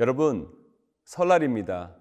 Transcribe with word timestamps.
여러분, 0.00 0.50
설날입니다. 1.04 1.94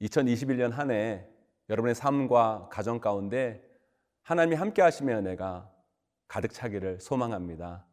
2021년 0.00 0.70
한 0.70 0.90
해 0.90 1.28
여러분의 1.68 1.94
삶과 1.94 2.70
가정 2.72 2.98
가운데 2.98 3.62
하나님이 4.22 4.56
함께 4.56 4.80
하시며 4.80 5.18
은혜가 5.18 5.70
가득 6.26 6.54
차기를 6.54 6.98
소망합니다. 6.98 7.84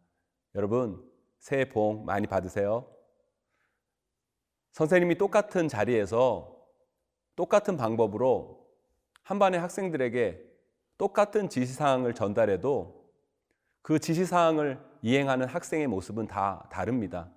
여러분, 0.55 1.05
새해 1.39 1.67
복 1.67 2.05
많이 2.05 2.25
받으세요. 2.25 2.89
선생님이 4.71 5.17
똑같은 5.17 5.67
자리에서 5.67 6.65
똑같은 7.35 7.75
방법으로 7.75 8.65
한 9.23 9.39
반의 9.39 9.59
학생들에게 9.59 10.41
똑같은 10.97 11.49
지시사항을 11.49 12.13
전달해도 12.13 13.11
그 13.81 13.99
지시사항을 13.99 14.79
이행하는 15.01 15.47
학생의 15.47 15.87
모습은 15.87 16.27
다 16.27 16.69
다릅니다. 16.71 17.29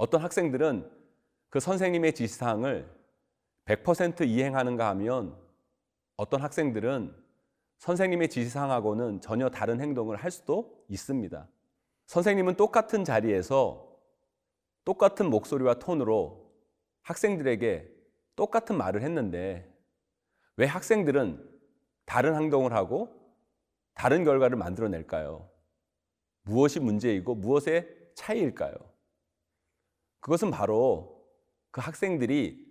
어떤 0.00 0.22
학생들은 0.22 0.90
그 1.50 1.60
선생님의 1.60 2.14
지시사항을 2.14 2.90
100% 3.66 4.26
이행하는가 4.26 4.88
하면 4.88 5.36
어떤 6.16 6.40
학생들은 6.40 7.14
선생님의 7.76 8.30
지시사항하고는 8.30 9.20
전혀 9.20 9.50
다른 9.50 9.78
행동을 9.78 10.16
할 10.16 10.30
수도 10.30 10.86
있습니다. 10.88 11.46
선생님은 12.06 12.54
똑같은 12.54 13.04
자리에서 13.04 13.94
똑같은 14.86 15.28
목소리와 15.28 15.74
톤으로 15.74 16.50
학생들에게 17.02 17.86
똑같은 18.36 18.78
말을 18.78 19.02
했는데 19.02 19.70
왜 20.56 20.64
학생들은 20.64 21.46
다른 22.06 22.36
행동을 22.36 22.72
하고 22.72 23.14
다른 23.92 24.24
결과를 24.24 24.56
만들어낼까요? 24.56 25.46
무엇이 26.44 26.80
문제이고 26.80 27.34
무엇의 27.34 27.86
차이일까요? 28.14 28.89
그것은 30.20 30.50
바로 30.50 31.26
그 31.70 31.80
학생들이 31.80 32.66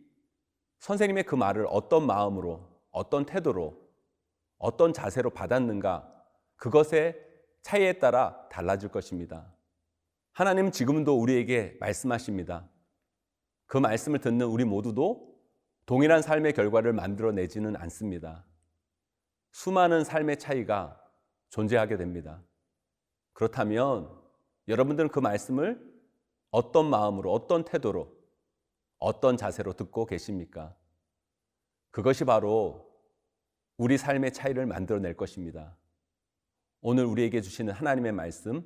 선생님의 0.80 1.23
그 1.23 1.36
말을 1.36 1.66
어떤 1.69 2.05
마음으로, 2.05 2.67
어떤 2.92 3.25
태도로, 3.25 3.80
어떤 4.58 4.94
자세로 4.94 5.31
받았는가, 5.31 6.09
그것의 6.55 7.16
차이에 7.61 7.94
따라 8.00 8.47
달라질 8.50 8.89
것입니다. 8.89 9.53
하나님은 10.33 10.72
지금도 10.72 11.20
우리에게 11.20 11.77
말씀하십니다. 11.80 12.70
그 13.66 13.77
말씀을 13.77 14.20
듣는 14.20 14.45
우리 14.45 14.64
모두도 14.64 15.30
동일한 15.86 16.22
삶의 16.22 16.53
결과를 16.53 16.94
만들어내지는 16.94 17.75
않습니다. 17.75 18.45
수많은 19.52 20.03
삶의 20.03 20.38
차이가 20.38 21.02
존재하게 21.50 21.97
됩니다. 21.97 22.42
그렇다면 23.33 24.16
여러분들은 24.67 25.09
그 25.09 25.20
말씀을 25.20 25.89
어떤 26.52 26.89
마음으로, 26.89 27.31
어떤 27.31 27.64
태도로, 27.64 28.11
어떤 28.97 29.38
자세로 29.38 29.73
듣고 29.73 30.05
계십니까? 30.05 30.75
그것이 31.92 32.25
바로 32.25 32.89
우리 33.78 33.97
삶의 33.97 34.33
차이를 34.33 34.66
만들어낼 34.66 35.16
것입니다. 35.16 35.77
오늘 36.81 37.05
우리에게 37.05 37.42
주시는 37.42 37.73
하나님의 37.73 38.11
말씀, 38.11 38.64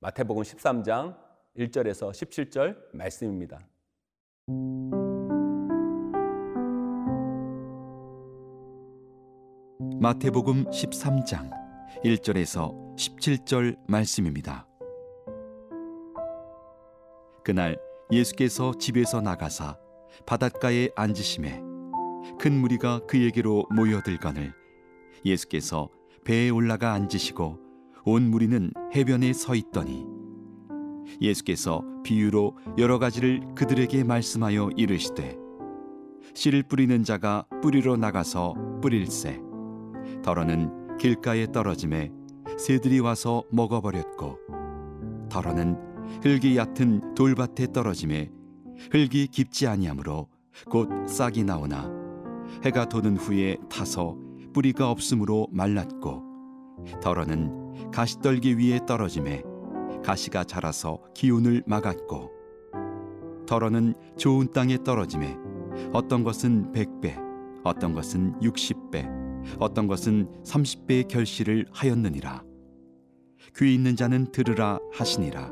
마태복음 0.00 0.42
13장 0.42 1.18
1절에서 1.56 2.10
17절 2.10 2.94
말씀입니다. 2.94 3.66
마태복음 10.00 10.66
13장 10.66 11.50
1절에서 12.04 12.96
17절 12.96 13.78
말씀입니다. 13.88 14.65
그날 17.46 17.78
예수께서 18.10 18.72
집에서 18.76 19.20
나가사 19.20 19.78
바닷가에 20.26 20.88
앉으심에 20.96 21.62
큰 22.40 22.60
무리가 22.60 22.98
그에게로 23.06 23.66
모여들거늘 23.70 24.52
예수께서 25.24 25.88
배에 26.24 26.50
올라가 26.50 26.92
앉으시고 26.94 27.60
온 28.04 28.22
무리는 28.30 28.72
해변에 28.96 29.32
서 29.32 29.54
있더니 29.54 30.04
예수께서 31.20 31.82
비유로 32.02 32.56
여러 32.78 32.98
가지를 32.98 33.42
그들에게 33.54 34.02
말씀하여 34.02 34.70
이르시되 34.76 35.36
씨를 36.34 36.64
뿌리는 36.64 37.04
자가 37.04 37.46
뿌리러 37.62 37.96
나가서 37.96 38.54
뿌릴새 38.82 39.40
더러는 40.24 40.96
길가에 40.96 41.52
떨어짐에 41.52 42.10
새들이 42.58 42.98
와서 42.98 43.44
먹어버렸고 43.52 44.36
더러는 45.30 45.86
흙이 46.22 46.56
얕은 46.56 47.14
돌밭에 47.14 47.72
떨어짐에 47.72 48.30
흙이 48.92 49.28
깊지 49.28 49.66
아니하므로 49.66 50.28
곧 50.70 50.88
싹이 51.08 51.44
나오나 51.44 51.90
해가 52.64 52.88
도는 52.88 53.16
후에 53.16 53.56
타서 53.68 54.16
뿌리가 54.52 54.90
없으므로 54.90 55.48
말랐고 55.50 56.22
더러는 57.02 57.90
가시떨기 57.90 58.58
위에 58.58 58.80
떨어짐에 58.86 59.42
가시가 60.04 60.44
자라서 60.44 61.00
기운을 61.14 61.62
막았고 61.66 62.30
더러는 63.46 63.94
좋은 64.16 64.50
땅에 64.52 64.78
떨어짐에 64.82 65.36
어떤 65.92 66.24
것은 66.24 66.72
백배 66.72 67.16
어떤 67.64 67.92
것은 67.92 68.40
육십 68.42 68.90
배 68.90 69.08
어떤 69.58 69.86
것은 69.86 70.28
삼십 70.44 70.86
배의 70.86 71.04
결실을 71.04 71.66
하였느니라. 71.72 72.42
귀 73.56 73.74
있는 73.74 73.94
자는 73.96 74.30
들으라 74.32 74.78
하시니라 74.92 75.50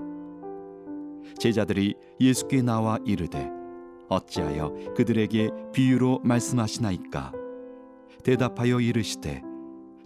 제자들이 1.44 1.94
예수께 2.22 2.62
나와 2.62 2.98
이르되 3.04 3.50
어찌하여 4.08 4.94
그들에게 4.96 5.50
비유로 5.74 6.20
말씀하시나이까? 6.24 7.32
대답하여 8.22 8.80
이르시되 8.80 9.42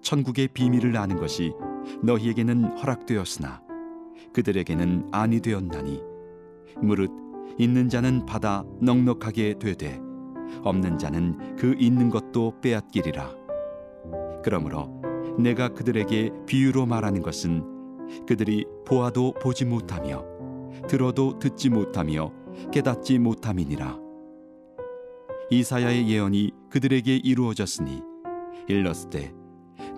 천국의 0.03 0.49
비밀을 0.49 0.97
아는 0.97 1.17
것이 1.17 1.53
너희에게는 2.03 2.79
허락되었으나 2.79 3.63
그들에게는 4.33 5.11
아니 5.13 5.41
되었나니 5.41 6.03
무릇 6.83 7.13
있는 7.57 7.89
자는 7.89 8.27
받아 8.27 8.65
넉넉하게 8.81 9.61
되되 9.61 10.01
없는 10.65 10.99
자는 10.99 11.55
그 11.55 11.77
있는 11.79 12.11
것도 12.11 12.55
빼앗기리라. 12.61 13.33
그러므로 14.43 15.01
내가 15.39 15.69
그들에게 15.69 16.33
비유로 16.47 16.87
말하는 16.87 17.23
것은 17.23 18.27
그들이 18.27 18.65
보아도 18.85 19.35
보지 19.35 19.67
못하며 19.67 20.38
들어도 20.87 21.39
듣지 21.39 21.71
못하며 21.71 22.33
깨닫지 22.73 23.19
못함이니라. 23.19 23.99
이사야의 25.51 26.09
예언이 26.09 26.53
그들에게 26.71 27.17
이루어졌으니 27.17 28.03
일렀을 28.69 29.11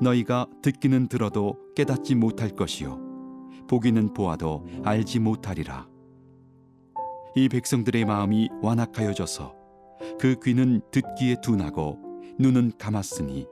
너희가 0.00 0.46
듣기는 0.62 1.08
들어도 1.08 1.56
깨닫지 1.74 2.14
못할 2.14 2.50
것이요 2.50 2.98
보기는 3.68 4.14
보아도 4.14 4.64
알지 4.84 5.18
못하리라. 5.20 5.88
이 7.36 7.48
백성들의 7.48 8.04
마음이 8.04 8.48
완악하여져서 8.62 9.54
그 10.18 10.36
귀는 10.42 10.80
듣기에 10.90 11.36
둔하고 11.42 11.98
눈은 12.38 12.72
감았으니 12.78 13.46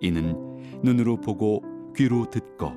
이는 0.00 0.80
눈으로 0.82 1.20
보고 1.20 1.62
귀로 1.94 2.28
듣고 2.30 2.72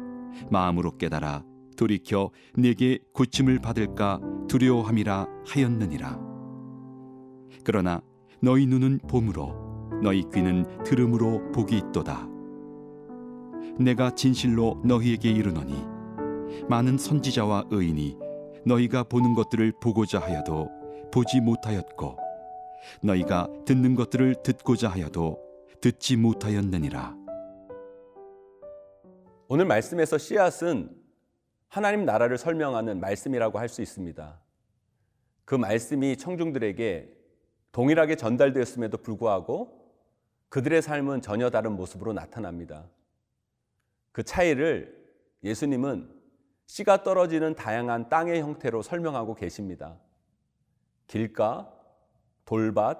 마음으로 0.51 0.97
깨달아 0.97 1.43
돌이켜 1.75 2.31
내게 2.55 2.99
고침을 3.13 3.59
받을까 3.59 4.19
두려워함이라 4.47 5.27
하였느니라. 5.47 6.19
그러나 7.63 8.01
너희 8.41 8.65
눈은 8.65 8.99
봄으로 9.07 9.99
너희 10.01 10.23
귀는 10.33 10.83
들음으로 10.83 11.51
복이 11.51 11.77
있도다. 11.77 12.27
내가 13.79 14.11
진실로 14.11 14.81
너희에게 14.83 15.31
이르노니 15.31 15.73
많은 16.69 16.97
선지자와 16.97 17.65
의인이 17.71 18.17
너희가 18.65 19.03
보는 19.03 19.33
것들을 19.33 19.73
보고자 19.81 20.19
하여도 20.19 20.69
보지 21.11 21.41
못하였고 21.41 22.17
너희가 23.01 23.47
듣는 23.65 23.95
것들을 23.95 24.35
듣고자 24.43 24.89
하여도 24.89 25.39
듣지 25.81 26.17
못하였느니라. 26.17 27.15
오늘 29.47 29.65
말씀에서 29.65 30.17
씨앗은 30.17 31.02
하나님 31.73 32.05
나라를 32.05 32.37
설명하는 32.37 32.99
말씀이라고 32.99 33.57
할 33.57 33.67
수 33.67 33.81
있습니다. 33.81 34.39
그 35.43 35.55
말씀이 35.55 36.15
청중들에게 36.17 37.11
동일하게 37.71 38.15
전달되었음에도 38.15 38.99
불구하고 38.99 39.91
그들의 40.49 40.83
삶은 40.83 41.21
전혀 41.21 41.49
다른 41.49 41.71
모습으로 41.71 42.13
나타납니다. 42.13 42.87
그 44.11 44.21
차이를 44.21 45.03
예수님은 45.43 46.13
씨가 46.67 47.01
떨어지는 47.01 47.55
다양한 47.55 48.07
땅의 48.07 48.39
형태로 48.39 48.83
설명하고 48.83 49.33
계십니다. 49.33 49.97
길가, 51.07 51.73
돌밭, 52.45 52.99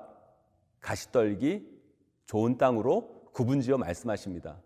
가시떨기, 0.80 1.80
좋은 2.26 2.58
땅으로 2.58 3.30
구분지어 3.34 3.78
말씀하십니다. 3.78 4.60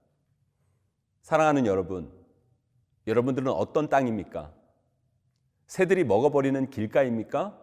사랑하는 1.23 1.65
여러분, 1.65 2.16
여러분들은 3.07 3.47
어떤 3.51 3.87
땅입니까? 3.89 4.53
새들이 5.65 6.03
먹어버리는 6.03 6.69
길가입니까? 6.69 7.57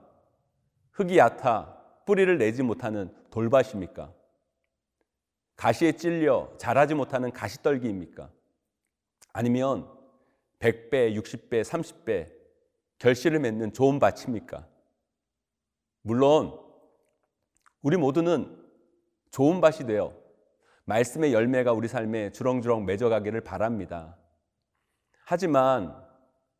흙이 0.93 1.19
얕아 1.19 1.76
뿌리를 2.06 2.37
내지 2.38 2.62
못하는 2.62 3.14
돌밭입니까? 3.31 4.12
가시에 5.56 5.93
찔려 5.93 6.52
자라지 6.58 6.94
못하는 6.94 7.31
가시떨기입니까? 7.31 8.31
아니면 9.32 9.88
100배, 10.58 11.14
60배, 11.14 11.62
30배 11.62 12.32
결실을 12.99 13.38
맺는 13.41 13.73
좋은 13.73 13.99
밭입니까? 13.99 14.67
물론 16.02 16.58
우리 17.82 17.96
모두는 17.96 18.64
좋은 19.31 19.61
밭이 19.61 19.87
되어 19.87 20.14
말씀의 20.85 21.32
열매가 21.32 21.73
우리 21.73 21.88
삶에 21.88 22.31
주렁주렁 22.32 22.85
맺어가기를 22.87 23.43
바랍니다. 23.43 24.17
하지만 25.24 25.94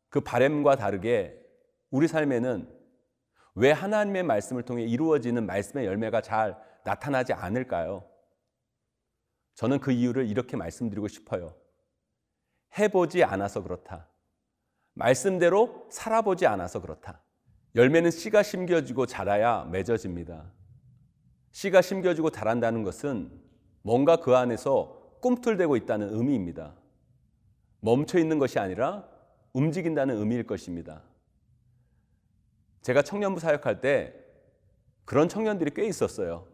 그 0.09 0.21
바램과 0.21 0.75
다르게 0.75 1.39
우리 1.91 2.07
삶에는 2.07 2.73
왜 3.55 3.71
하나님의 3.71 4.23
말씀을 4.23 4.63
통해 4.63 4.83
이루어지는 4.83 5.45
말씀의 5.45 5.85
열매가 5.85 6.21
잘 6.21 6.57
나타나지 6.83 7.33
않을까요? 7.33 8.03
저는 9.55 9.79
그 9.79 9.91
이유를 9.91 10.27
이렇게 10.27 10.57
말씀드리고 10.57 11.07
싶어요. 11.07 11.55
해보지 12.77 13.23
않아서 13.23 13.63
그렇다. 13.63 14.09
말씀대로 14.93 15.87
살아보지 15.89 16.45
않아서 16.45 16.81
그렇다. 16.81 17.21
열매는 17.75 18.11
씨가 18.11 18.43
심겨지고 18.43 19.05
자라야 19.05 19.65
맺어집니다. 19.71 20.51
씨가 21.51 21.81
심겨지고 21.81 22.31
자란다는 22.31 22.83
것은 22.83 23.31
뭔가 23.81 24.17
그 24.17 24.35
안에서 24.35 25.19
꿈틀대고 25.21 25.77
있다는 25.77 26.13
의미입니다. 26.13 26.75
멈춰 27.85 28.17
있는 28.17 28.39
것이 28.39 28.57
아니라 28.57 29.07
움직인다는 29.53 30.17
의미일 30.17 30.47
것입니다. 30.47 31.03
제가 32.81 33.03
청년부 33.03 33.39
사역할 33.39 33.79
때 33.79 34.15
그런 35.05 35.29
청년들이 35.29 35.71
꽤 35.75 35.85
있었어요. 35.85 36.47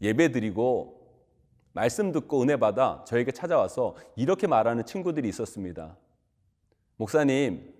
예배 0.00 0.30
드리고 0.30 1.04
말씀 1.72 2.12
듣고 2.12 2.42
은혜 2.42 2.56
받아 2.56 3.04
저에게 3.08 3.32
찾아와서 3.32 3.96
이렇게 4.14 4.46
말하는 4.46 4.86
친구들이 4.86 5.28
있었습니다. 5.28 5.96
목사님, 6.96 7.74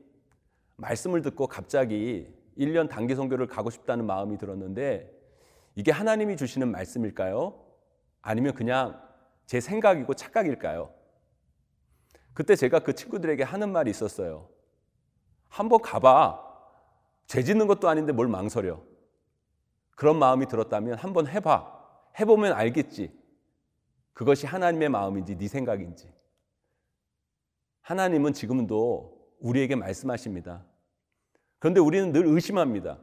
말씀을 0.77 1.23
듣고 1.23 1.47
갑자기 1.47 2.35
1년 2.59 2.89
단기 2.89 3.15
선교를 3.15 3.47
가고 3.47 3.71
싶다는 3.71 4.07
마음이 4.07 4.39
들었는데 4.39 5.09
이게 5.77 5.93
하나님이 5.93 6.37
주시는 6.37 6.73
말씀일까요? 6.73 7.63
아니면 8.23 8.55
그냥 8.55 9.01
제 9.47 9.61
생각이고 9.61 10.15
착각일까요? 10.15 10.96
그때 12.37 12.55
제가 12.55 12.81
그 12.81 12.93
친구들에게 12.93 13.43
하는 13.43 13.73
말이 13.73 13.91
있었어요. 13.91 14.51
한번 15.49 15.81
가봐. 15.81 16.39
죄 17.27 17.43
짓는 17.43 17.67
것도 17.67 17.89
아닌데 17.89 18.13
뭘 18.13 18.29
망설여. 18.29 18.85
그런 19.97 20.19
마음이 20.19 20.47
들었다면 20.47 20.99
한번 20.99 21.29
해봐. 21.29 22.13
해보면 22.21 22.53
알겠지. 22.53 23.11
그것이 24.13 24.47
하나님의 24.47 24.91
마음인지 24.91 25.39
네 25.39 25.49
생각인지. 25.49 26.13
하나님은 27.81 28.35
지금도 28.35 29.35
우리에게 29.41 29.75
말씀하십니다. 29.75 30.63
그런데 31.59 31.81
우리는 31.81 32.13
늘 32.13 32.27
의심합니다. 32.27 32.99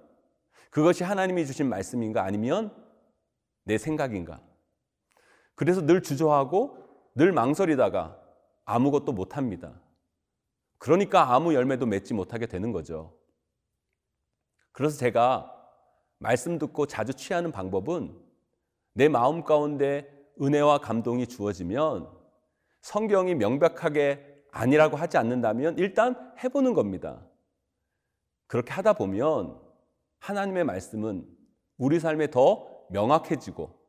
그것이 0.70 1.04
하나님이 1.04 1.48
주신 1.48 1.70
말씀인가 1.70 2.24
아니면 2.24 2.72
내 3.64 3.80
생각인가. 3.80 4.44
그래서 5.56 5.84
늘 5.84 6.04
주저하고 6.04 6.78
늘 7.16 7.32
망설이다가 7.32 8.23
아무것도 8.66 9.12
못합니다. 9.14 9.80
그러니까 10.78 11.34
아무 11.34 11.54
열매도 11.54 11.86
맺지 11.86 12.14
못하게 12.14 12.46
되는 12.46 12.72
거죠. 12.72 13.18
그래서 14.72 14.98
제가 14.98 15.50
말씀 16.18 16.58
듣고 16.58 16.86
자주 16.86 17.14
취하는 17.14 17.52
방법은 17.52 18.18
내 18.94 19.08
마음 19.08 19.44
가운데 19.44 20.10
은혜와 20.42 20.80
감동이 20.80 21.28
주어지면 21.28 22.10
성경이 22.82 23.36
명백하게 23.36 24.46
아니라고 24.52 24.98
하지 24.98 25.18
않는다면 25.18 25.78
일단 25.78 26.34
해보는 26.44 26.74
겁니다. 26.74 27.26
그렇게 28.48 28.72
하다 28.72 28.94
보면 28.94 29.60
하나님의 30.20 30.64
말씀은 30.64 31.28
우리 31.78 32.00
삶에 32.00 32.30
더 32.30 32.68
명확해지고 32.90 33.80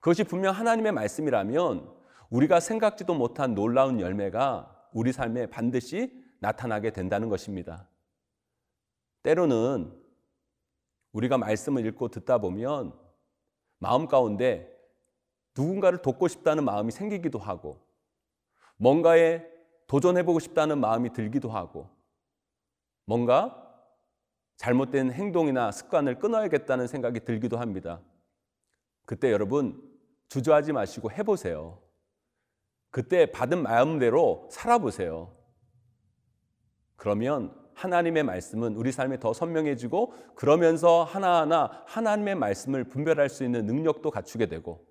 그것이 0.00 0.24
분명 0.24 0.54
하나님의 0.54 0.92
말씀이라면 0.92 1.94
우리가 2.30 2.60
생각지도 2.60 3.14
못한 3.14 3.54
놀라운 3.54 4.00
열매가 4.00 4.88
우리 4.92 5.12
삶에 5.12 5.46
반드시 5.46 6.12
나타나게 6.40 6.90
된다는 6.90 7.28
것입니다. 7.28 7.88
때로는 9.22 9.92
우리가 11.12 11.38
말씀을 11.38 11.86
읽고 11.86 12.08
듣다 12.08 12.38
보면 12.38 12.92
마음 13.78 14.06
가운데 14.06 14.70
누군가를 15.56 16.02
돕고 16.02 16.28
싶다는 16.28 16.64
마음이 16.64 16.90
생기기도 16.90 17.38
하고 17.38 17.80
뭔가에 18.76 19.46
도전해보고 19.86 20.40
싶다는 20.40 20.78
마음이 20.78 21.12
들기도 21.12 21.50
하고 21.50 21.88
뭔가 23.04 23.60
잘못된 24.56 25.12
행동이나 25.12 25.70
습관을 25.70 26.18
끊어야겠다는 26.18 26.86
생각이 26.86 27.20
들기도 27.20 27.58
합니다. 27.58 28.00
그때 29.04 29.30
여러분 29.30 29.82
주저하지 30.28 30.72
마시고 30.72 31.10
해보세요. 31.10 31.83
그때 32.94 33.26
받은 33.26 33.60
마음대로 33.64 34.46
살아보세요. 34.52 35.32
그러면 36.94 37.52
하나님의 37.74 38.22
말씀은 38.22 38.76
우리 38.76 38.92
삶에 38.92 39.18
더 39.18 39.32
선명해지고 39.32 40.14
그러면서 40.36 41.02
하나하나 41.02 41.82
하나님의 41.86 42.36
말씀을 42.36 42.84
분별할 42.84 43.28
수 43.28 43.42
있는 43.42 43.66
능력도 43.66 44.12
갖추게 44.12 44.46
되고 44.46 44.86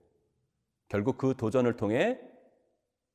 결국 0.89 1.17
그 1.17 1.33
도전을 1.37 1.77
통해 1.77 2.19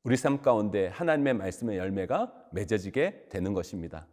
우리 0.05 0.17
삶 0.17 0.40
가운데 0.40 0.87
하나님의 0.87 1.35
말씀의 1.35 1.76
열매가 1.76 2.49
맺어지게 2.52 3.26
되는 3.28 3.52
것입니다. 3.52 4.07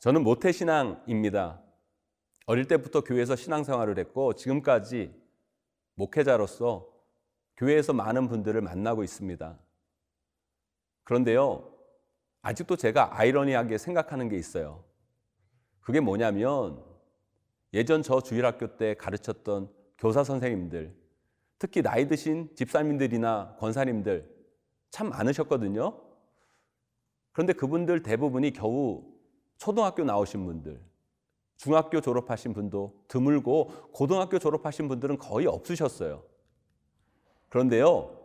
저는 0.00 0.24
모태신앙입니다. 0.24 1.60
어릴 2.46 2.66
때부터 2.66 3.02
교회에서 3.02 3.36
신앙생활을 3.36 3.98
했고 3.98 4.32
지금까지 4.32 5.14
목회자로서 5.94 6.88
교회에서 7.58 7.92
많은 7.92 8.26
분들을 8.28 8.58
만나고 8.62 9.04
있습니다. 9.04 9.58
그런데요, 11.04 11.70
아직도 12.40 12.76
제가 12.76 13.18
아이러니하게 13.18 13.76
생각하는 13.76 14.30
게 14.30 14.36
있어요. 14.36 14.82
그게 15.80 16.00
뭐냐면 16.00 16.82
예전 17.74 18.02
저 18.02 18.22
주일학교 18.22 18.78
때 18.78 18.94
가르쳤던 18.94 19.70
교사 19.98 20.24
선생님들, 20.24 20.96
특히 21.58 21.82
나이 21.82 22.08
드신 22.08 22.48
집사님들이나 22.56 23.56
권사님들 23.58 24.26
참 24.88 25.10
많으셨거든요. 25.10 26.00
그런데 27.32 27.52
그분들 27.52 28.02
대부분이 28.02 28.52
겨우 28.52 29.09
초등학교 29.60 30.04
나오신 30.04 30.46
분들, 30.46 30.80
중학교 31.58 32.00
졸업하신 32.00 32.54
분도 32.54 33.04
드물고 33.08 33.90
고등학교 33.92 34.38
졸업하신 34.38 34.88
분들은 34.88 35.18
거의 35.18 35.46
없으셨어요. 35.46 36.22
그런데요, 37.50 38.18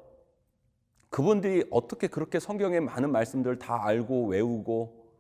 그분들이 1.10 1.66
어떻게 1.72 2.08
그렇게 2.08 2.40
성경의 2.40 2.80
많은 2.80 3.12
말씀들을 3.12 3.60
다 3.60 3.86
알고 3.86 4.28
외우고 4.28 5.12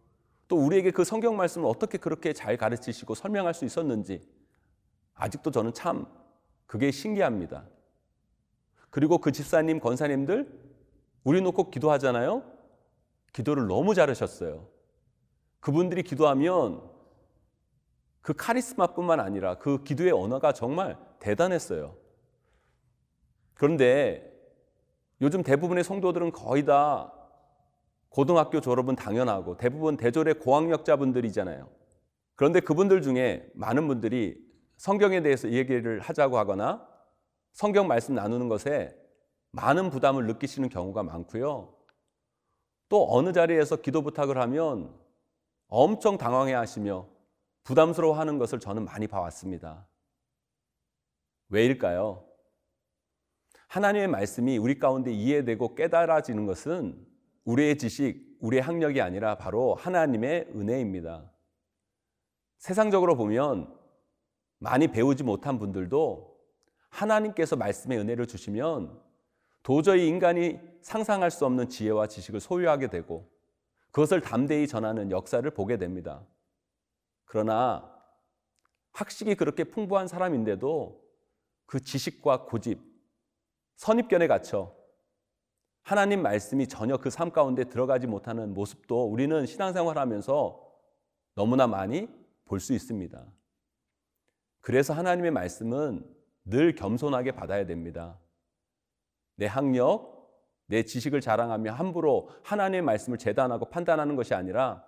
또 0.47 0.55
우리에게 0.55 0.91
그 0.91 1.03
성경 1.03 1.35
말씀을 1.35 1.67
어떻게 1.67 1.97
그렇게 1.97 2.31
잘 2.31 2.55
가르치시고 2.55 3.13
설명할 3.13 3.53
수 3.53 3.65
있었는지 3.65 4.21
아직도 5.15 5.51
저는 5.51 5.73
참 5.73 6.05
그게 6.65 6.91
신기합니다. 6.91 7.67
그리고 8.89 9.17
그 9.17 9.33
집사님, 9.33 9.81
권사님들 9.81 10.49
우리 11.25 11.41
놓고 11.41 11.71
기도하잖아요. 11.71 12.41
기도를 13.33 13.67
너무 13.67 13.93
잘하셨어요. 13.93 14.74
그분들이 15.65 16.03
기도하면 16.03 16.79
그 18.21 18.35
카리스마뿐만 18.35 19.19
아니라 19.19 19.55
그 19.55 19.83
기도의 19.83 20.11
언어가 20.11 20.51
정말 20.51 20.95
대단했어요. 21.17 21.95
그런데 23.55 24.31
요즘 25.21 25.41
대부분의 25.41 25.83
성도들은 25.83 26.33
거의 26.33 26.65
다 26.65 27.11
고등학교 28.09 28.61
졸업은 28.61 28.95
당연하고 28.95 29.57
대부분 29.57 29.97
대졸의 29.97 30.35
고학력자분들이잖아요. 30.35 31.67
그런데 32.35 32.59
그분들 32.59 33.01
중에 33.01 33.49
많은 33.55 33.87
분들이 33.87 34.37
성경에 34.77 35.23
대해서 35.23 35.49
얘기를 35.49 35.99
하자고 35.99 36.37
하거나 36.37 36.87
성경 37.53 37.87
말씀 37.87 38.13
나누는 38.13 38.49
것에 38.49 38.95
많은 39.49 39.89
부담을 39.89 40.27
느끼시는 40.27 40.69
경우가 40.69 41.01
많고요. 41.01 41.73
또 42.87 43.07
어느 43.09 43.33
자리에서 43.33 43.77
기도 43.77 44.03
부탁을 44.03 44.37
하면 44.37 45.04
엄청 45.67 46.17
당황해 46.17 46.53
하시며 46.53 47.07
부담스러워 47.63 48.17
하는 48.17 48.37
것을 48.37 48.59
저는 48.59 48.85
많이 48.85 49.07
봐왔습니다. 49.07 49.87
왜일까요? 51.49 52.25
하나님의 53.67 54.07
말씀이 54.07 54.57
우리 54.57 54.79
가운데 54.79 55.11
이해되고 55.11 55.75
깨달아지는 55.75 56.45
것은 56.45 57.05
우리의 57.43 57.77
지식, 57.77 58.37
우리의 58.39 58.61
학력이 58.61 59.01
아니라 59.01 59.37
바로 59.37 59.75
하나님의 59.75 60.49
은혜입니다. 60.55 61.31
세상적으로 62.57 63.15
보면 63.15 63.75
많이 64.59 64.87
배우지 64.87 65.23
못한 65.23 65.59
분들도 65.59 66.35
하나님께서 66.89 67.55
말씀의 67.55 67.99
은혜를 67.99 68.27
주시면 68.27 69.01
도저히 69.61 70.07
인간이 70.07 70.59
상상할 70.81 71.31
수 71.31 71.45
없는 71.45 71.69
지혜와 71.69 72.07
지식을 72.07 72.39
소유하게 72.39 72.87
되고 72.87 73.29
그것을 73.95 74.19
담대히 74.19 74.67
전하는 74.67 75.09
역사를 75.09 75.49
보게 75.51 75.77
됩니다. 75.77 76.21
그러나 77.23 77.89
학식이 78.91 79.35
그렇게 79.35 79.63
풍부한 79.63 80.09
사람인데도 80.09 81.01
그 81.65 81.79
지식과 81.79 82.43
고집, 82.43 82.81
선입견에 83.77 84.27
갇혀 84.27 84.75
하나님 85.81 86.21
말씀이 86.21 86.67
전혀 86.67 86.97
그 86.97 87.09
삶 87.09 87.31
가운데 87.31 87.63
들어가지 87.63 88.05
못하는 88.05 88.53
모습도 88.53 89.05
우리는 89.05 89.45
신앙생활 89.45 89.97
하면서 89.97 90.61
너무나 91.33 91.65
많이 91.65 92.09
볼 92.43 92.59
수 92.59 92.73
있습니다. 92.73 93.25
그래서 94.59 94.93
하나님의 94.93 95.31
말씀은 95.31 96.05
늘 96.43 96.75
겸손하게 96.75 97.31
받아야 97.31 97.65
됩니다. 97.65 98.19
내 99.35 99.45
학력, 99.45 100.14
내 100.67 100.83
지식을 100.83 101.21
자랑하며 101.21 101.73
함부로 101.73 102.29
하나님의 102.43 102.81
말씀을 102.81 103.17
재단하고 103.17 103.69
판단하는 103.69 104.15
것이 104.15 104.33
아니라 104.33 104.83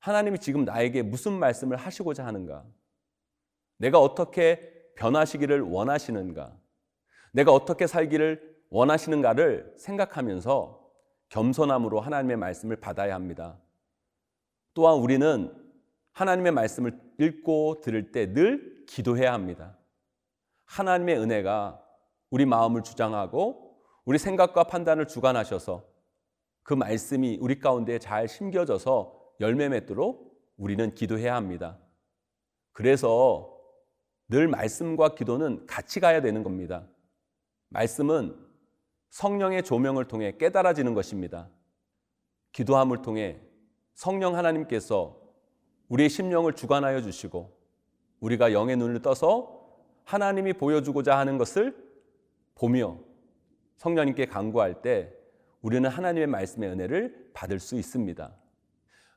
하나님이 0.00 0.38
지금 0.38 0.64
나에게 0.64 1.02
무슨 1.02 1.32
말씀을 1.32 1.76
하시고자 1.76 2.26
하는가? 2.26 2.64
내가 3.78 3.98
어떻게 4.00 4.92
변하시기를 4.96 5.62
원하시는가? 5.62 6.56
내가 7.32 7.52
어떻게 7.52 7.86
살기를 7.86 8.52
원하시는가를 8.70 9.74
생각하면서 9.78 10.82
겸손함으로 11.30 12.00
하나님의 12.00 12.36
말씀을 12.36 12.76
받아야 12.76 13.14
합니다. 13.14 13.58
또한 14.74 14.98
우리는 14.98 15.54
하나님의 16.12 16.52
말씀을 16.52 16.98
읽고 17.18 17.80
들을 17.80 18.12
때 18.12 18.32
늘 18.32 18.84
기도해야 18.86 19.32
합니다. 19.32 19.78
하나님의 20.66 21.18
은혜가 21.18 21.82
우리 22.30 22.44
마음을 22.44 22.82
주장하고 22.82 23.71
우리 24.04 24.18
생각과 24.18 24.64
판단을 24.64 25.06
주관하셔서 25.06 25.84
그 26.62 26.74
말씀이 26.74 27.38
우리 27.40 27.58
가운데 27.58 27.98
잘 27.98 28.28
심겨져서 28.28 29.20
열매 29.40 29.68
맺도록 29.68 30.32
우리는 30.56 30.94
기도해야 30.94 31.34
합니다. 31.34 31.78
그래서 32.72 33.58
늘 34.28 34.48
말씀과 34.48 35.14
기도는 35.14 35.66
같이 35.66 36.00
가야 36.00 36.20
되는 36.20 36.42
겁니다. 36.42 36.86
말씀은 37.68 38.36
성령의 39.10 39.62
조명을 39.62 40.08
통해 40.08 40.36
깨달아지는 40.38 40.94
것입니다. 40.94 41.50
기도함을 42.52 43.02
통해 43.02 43.40
성령 43.94 44.36
하나님께서 44.36 45.20
우리의 45.88 46.08
심령을 46.08 46.54
주관하여 46.54 47.02
주시고 47.02 47.58
우리가 48.20 48.52
영의 48.52 48.76
눈을 48.76 49.02
떠서 49.02 49.60
하나님이 50.04 50.54
보여주고자 50.54 51.18
하는 51.18 51.38
것을 51.38 51.76
보며 52.54 52.98
성령님께 53.82 54.26
간구할 54.26 54.80
때 54.80 55.12
우리는 55.60 55.88
하나님의 55.90 56.28
말씀의 56.28 56.70
은혜를 56.70 57.30
받을 57.34 57.58
수 57.58 57.76
있습니다. 57.76 58.32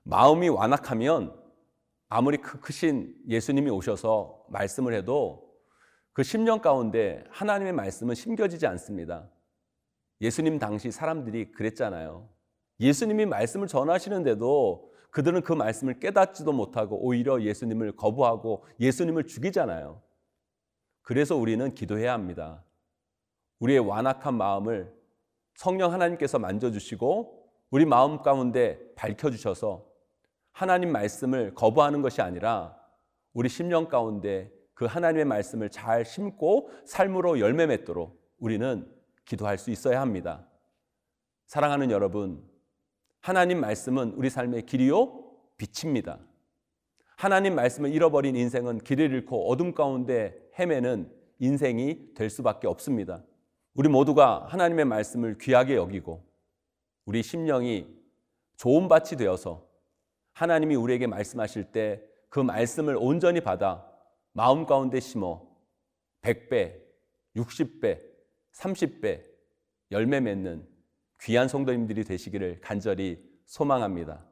마음이 0.03 0.49
완악하면 0.49 1.39
아무리 2.09 2.37
크신 2.37 3.15
예수님이 3.27 3.69
오셔서 3.69 4.43
말씀을 4.49 4.95
해도 4.95 5.53
그 6.13 6.23
심령 6.23 6.61
가운데 6.61 7.23
하나님의 7.29 7.73
말씀은 7.73 8.15
심겨지지 8.15 8.65
않습니다. 8.65 9.29
예수님 10.21 10.57
당시 10.57 10.89
사람들이 10.89 11.51
그랬잖아요. 11.51 12.27
예수님이 12.79 13.27
말씀을 13.27 13.67
전하시는데도 13.67 14.93
그들은 15.11 15.41
그 15.41 15.53
말씀을 15.53 15.99
깨닫지도 15.99 16.51
못하고 16.53 17.05
오히려 17.05 17.39
예수님을 17.39 17.95
거부하고 17.95 18.65
예수님을 18.79 19.27
죽이잖아요. 19.27 20.01
그래서 21.03 21.35
우리는 21.35 21.71
기도해야 21.75 22.13
합니다. 22.13 22.63
우리의 23.59 23.79
완악한 23.79 24.35
마음을 24.35 24.93
성령 25.55 25.93
하나님께서 25.93 26.39
만져주시고 26.39 27.49
우리 27.71 27.85
마음 27.85 28.21
가운데 28.21 28.79
밝혀주셔서 28.95 29.85
하나님 30.51 30.91
말씀을 30.91 31.53
거부하는 31.53 32.01
것이 32.01 32.21
아니라 32.21 32.77
우리 33.33 33.49
심령 33.49 33.87
가운데 33.87 34.51
그 34.73 34.85
하나님의 34.85 35.25
말씀을 35.25 35.69
잘 35.69 36.05
심고 36.05 36.69
삶으로 36.85 37.39
열매 37.39 37.65
맺도록 37.65 38.21
우리는 38.37 38.89
기도할 39.25 39.57
수 39.57 39.71
있어야 39.71 40.01
합니다. 40.01 40.47
사랑하는 41.47 41.91
여러분, 41.91 42.43
하나님 43.21 43.59
말씀은 43.61 44.13
우리 44.15 44.29
삶의 44.29 44.65
길이요 44.65 45.23
빛입니다. 45.57 46.19
하나님 47.15 47.55
말씀을 47.55 47.93
잃어버린 47.93 48.35
인생은 48.35 48.79
길을 48.79 49.11
잃고 49.11 49.49
어둠 49.49 49.73
가운데 49.73 50.37
헤매는 50.59 51.11
인생이 51.39 52.13
될 52.13 52.29
수밖에 52.29 52.67
없습니다. 52.67 53.23
우리 53.75 53.87
모두가 53.89 54.47
하나님의 54.49 54.85
말씀을 54.85 55.37
귀하게 55.37 55.75
여기고 55.75 56.23
우리 57.05 57.21
심령이 57.21 57.87
좋은 58.57 58.87
밭이 58.87 59.17
되어서 59.17 59.67
하나님이 60.33 60.75
우리에게 60.75 61.05
말씀하실 61.05 61.71
때 61.71 62.15
그 62.35 62.41
말씀을 62.41 62.97
온전히 62.99 63.39
받아 63.39 63.89
마음 64.33 64.65
가운데 64.65 64.99
심어 64.99 65.41
100배, 66.21 66.81
60배, 67.37 68.01
30배 68.51 69.23
열매 69.91 70.19
맺는 70.19 70.67
귀한 71.21 71.47
성도님들이 71.47 72.03
되시기를 72.03 72.59
간절히 72.59 73.23
소망합니다. 73.45 74.25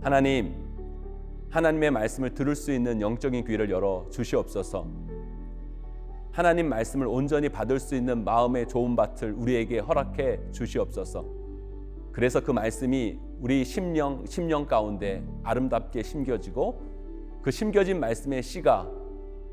하나님, 0.00 0.54
하나님의 1.50 1.90
말씀을 1.90 2.34
들을 2.34 2.54
수 2.54 2.72
있는 2.72 3.00
영적인 3.00 3.44
귀를 3.44 3.70
열어 3.70 4.06
주시옵소서. 4.10 4.86
하나님 6.30 6.68
말씀을 6.68 7.06
온전히 7.08 7.48
받을 7.48 7.80
수 7.80 7.96
있는 7.96 8.22
마음의 8.22 8.68
좋은 8.68 8.94
밭을 8.94 9.32
우리에게 9.32 9.80
허락해 9.80 10.52
주시옵소서. 10.52 11.24
그래서 12.12 12.40
그 12.40 12.52
말씀이 12.52 13.18
우리 13.40 13.64
심령 13.64 14.24
심령 14.26 14.66
가운데 14.66 15.24
아름답게 15.42 16.02
심겨지고 16.02 16.80
그 17.42 17.50
심겨진 17.50 17.98
말씀의 17.98 18.42
씨가 18.42 18.88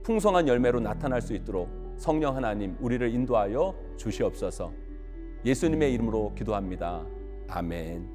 풍성한 0.04 0.48
열매로 0.48 0.80
나타날 0.80 1.22
수 1.22 1.34
있도록 1.34 1.70
성령 1.98 2.36
하나님 2.36 2.75
우리를 2.80 3.14
인도하여 3.14 3.74
주시옵소서. 3.98 4.72
예수님의 5.44 5.94
이름으로 5.94 6.34
기도합니다. 6.36 7.04
아멘. 7.48 8.14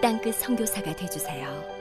땅끝 0.00 0.36
성교사가 0.36 0.94
되주세요 0.94 1.77